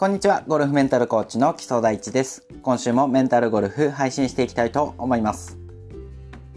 [0.00, 0.42] こんにちは。
[0.48, 2.46] ゴルフメンタルコーチの木曽大地です。
[2.62, 5.58] 今週もメンタルゴルフ配信していきたいと思います。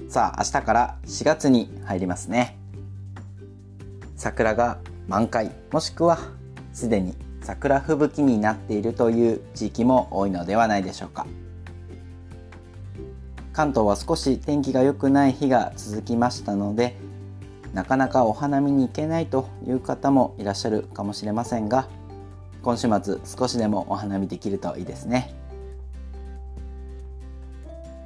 [0.08, 2.58] さあ、明日から4月に入りますね。
[4.16, 4.80] 桜が
[5.10, 6.20] 満開、もしくは
[6.72, 11.28] すでに桜吹雪になっているという地域も多いのではないでしょうか。
[13.52, 16.96] 関東は少し天気が良くない日が続きましたので、
[17.74, 21.90] なかなかお花見に行けないという方もいらっしゃるかもしれませんが、
[22.64, 25.36] 今週末少しでもお花見できるといいですね。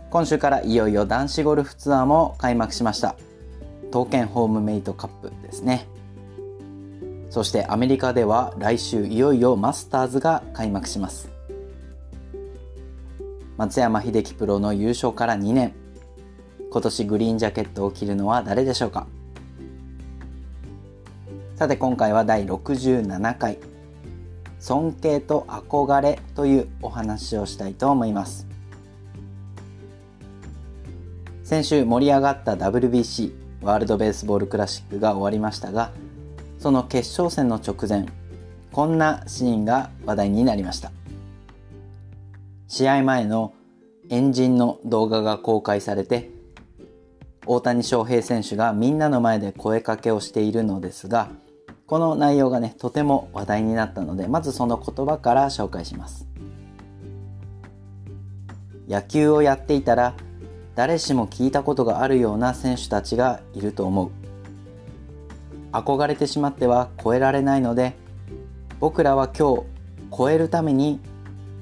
[0.10, 3.16] 今週からいよいよ男子ゴルフツアーも開幕しました。
[3.92, 5.86] 刀剣ホームメイトカップですね。
[7.30, 11.30] そしてアメリカでは来週いよいよマスターズが開幕します。
[13.58, 15.74] 松山英樹プロの優勝から2年。
[16.72, 19.08] 今年グリーンジャケットを着るのは誰でしょうか。
[21.55, 23.60] さて今回は第67回。
[24.60, 28.48] 尊敬と憧れというお話をしたいと思います。
[31.44, 35.91] 先週盛り上がった WBC ワールドベースボールクラシックが終わりましたが
[36.60, 38.05] その決勝戦の直前
[38.74, 40.92] こんなシーンが話題になりました。
[42.68, 43.54] 試合前の
[44.10, 46.30] エンジンの動画が公開されて
[47.46, 51.30] 大谷翔平選手がみんなの前で声かけをしているのですが
[51.88, 56.27] この内容がね、とても話題になったので、まずその言葉から紹介します。
[58.90, 60.13] 野球をやっていたら、
[60.76, 64.12] 誰しも聞いたことがあるような選手たちがいると思う。
[65.72, 67.96] 憧れてしまっては超えられないので、
[68.81, 69.63] 僕らは今日
[70.16, 71.00] 超えるために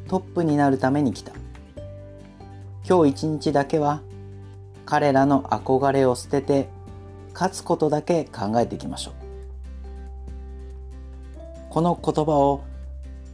[0.07, 1.33] トップになるために来た。
[2.87, 4.01] 今日一日だけは
[4.87, 6.67] 彼らの憧れを捨てて
[7.33, 9.24] 勝つことだけ考えていきましょう。
[11.75, 12.63] この言葉を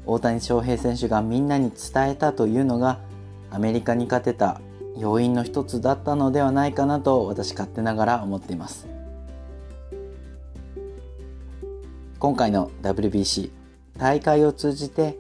[0.04, 2.98] 大谷翔平選手がみんなに伝えたというのが
[3.52, 4.60] アメリカに勝てた
[4.98, 8.88] 要因の一つだったのではないかなと私勝手ながら思っています。
[12.18, 13.52] 今回の WBC
[14.00, 15.20] 大会を通じて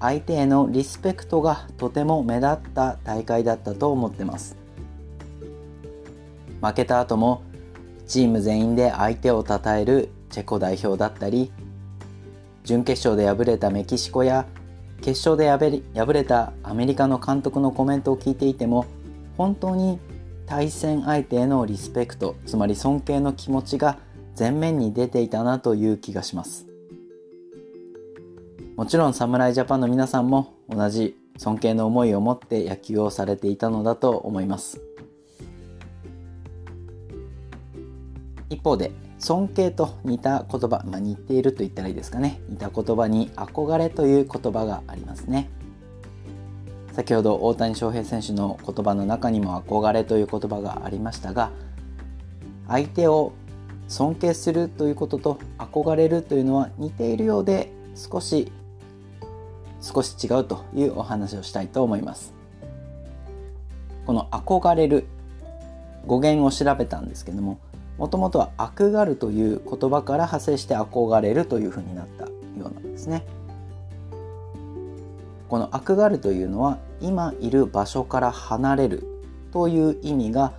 [0.00, 4.56] 相手へのリスペクトがとても目立った大会だったと思ってます。
[6.60, 7.44] 負けた後も
[8.08, 11.52] チーム全員で相手を称えるチェコ代表だったり
[12.64, 14.46] 準決勝で敗れたメキシコや
[15.00, 18.86] 決勝で敗れたアメリカの監督のコメントを聞いていても
[19.36, 19.98] 本当に
[20.46, 23.98] 対戦相手へのリスペクトつまり尊敬の気持ちが
[24.38, 26.66] 前面に出ていたなという気がします。
[28.76, 34.80] もちろん侍ジャパンの皆さんも同じ尊敬の思いを持って野球をされていたのだと思います。
[38.48, 38.92] 一方で
[39.22, 42.40] 尊敬と似た言葉、まあ、似ていると言ったらいいですかね。
[42.48, 45.48] 似た言葉に憧れという言葉がありますね。
[46.92, 51.50] 先ほど大谷翔平選手の言葉の中にも憧れという言葉がありましたが
[52.68, 53.32] 相手を
[53.88, 58.52] 尊敬するということと憧れるというのは似ているようで少し
[59.80, 62.34] 少し違うというお話をしたいと思います。
[64.04, 65.06] この憧れる
[66.06, 67.58] 語源を調べたんですけども
[67.98, 73.24] もともとは憧るという言葉から派生して憧れるというふうになったようなんですね。
[75.48, 79.06] この憧るというのは今いる場所から離れる
[79.52, 80.52] という意味が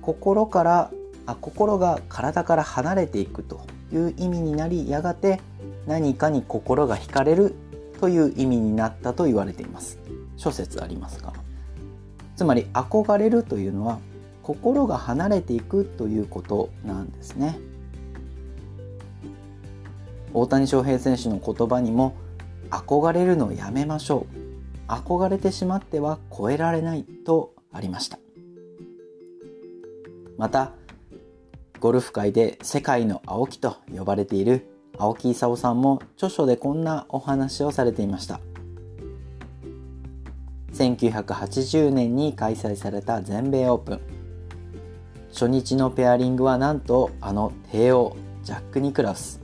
[0.00, 0.90] 心から
[1.24, 3.60] あ心が体から離れていくと
[3.92, 5.40] いう意味になりやがて
[5.86, 7.54] 何かに心が惹かれる
[8.00, 10.00] という意味になったと言われています
[10.36, 11.32] 諸説ありますが
[12.34, 14.00] つまり憧れるというのは
[14.42, 17.58] 心が離れていくということなんですね。
[20.34, 22.14] 大谷翔平選手の言葉にも
[22.70, 24.26] 憧れるのをやめましょ
[24.88, 24.90] う。
[24.92, 28.18] 憧れてしまっては超えられないとありました。
[30.38, 30.72] また
[31.80, 34.66] ゴルフ界で世界の青木と呼ばれている
[34.98, 38.40] 青木功さんも著書でこんなお話をされていました。
[40.72, 44.21] 1980年に開催された全米オープン。
[45.32, 49.40] 初日のペアリングはなんとあの帝王ジャック・ニクラウス。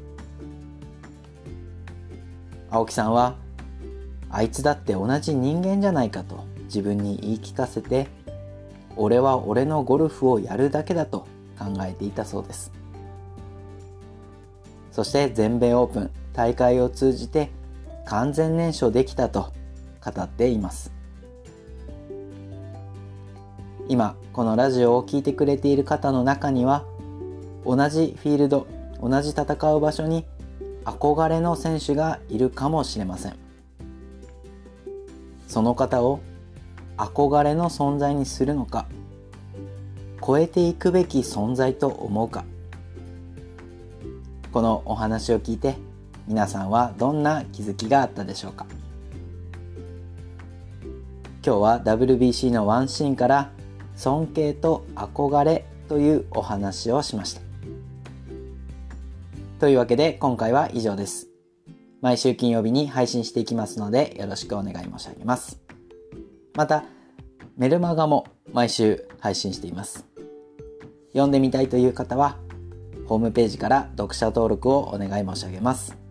[2.70, 3.36] 青木さんは
[4.28, 8.08] あいつだって同じ人間じゃないかと自分に言い聞かせて
[8.96, 11.26] 俺は俺のゴルフをやるだけだと
[11.58, 12.70] 考えていたそうです。
[14.92, 17.50] そして全米オープン大会を通じて
[18.04, 19.52] 完全燃焼できたと
[20.04, 20.97] 語っています。
[23.88, 26.84] 今このラジオを聴いてくれている方の中には
[27.64, 28.66] 同じフィールド
[29.00, 30.26] 同じ戦う場所に
[30.84, 33.36] 憧れの選手がいるかもしれません。
[35.46, 36.20] その方を
[36.98, 38.86] 憧れの存在にするのか
[40.24, 42.44] 超えていくべき存在と思うか。
[44.52, 45.76] このお話を聞いて
[46.26, 48.66] 皆さんはどんな気づきがあったでしょうか。
[51.44, 53.50] 今日は WBC のワンシーンから
[53.98, 57.40] 尊敬と憧れというお話をしました。
[59.58, 61.26] というわけで今回は以上です。
[62.00, 65.60] 毎週金曜日に配信していきますのでよろしくお願い申し上げます。
[66.54, 66.84] また
[67.56, 70.06] メルマガも毎週配信しています。
[71.08, 72.36] 読んでみたいという方は
[73.08, 76.07] ホームページから読者登録をお願い申し上げます。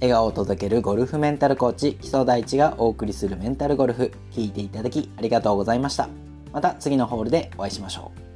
[0.00, 6.08] 笑顔を届けるゴルフメンタルコーチ木曽大地がお送りするメンタルゴルフ聞いていただきありがとうございました。
[6.52, 8.33] また次のホールでお会いしましょう。